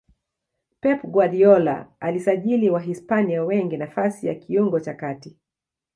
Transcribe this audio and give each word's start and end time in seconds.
pep 0.81 1.03
guardiola 1.05 1.91
alisajili 1.99 2.69
wahispania 2.69 3.43
wengi 3.43 3.77
nafasi 3.77 4.27
ya 4.27 4.35
kiungo 4.35 4.79
cha 4.79 4.93
kati 4.93 5.37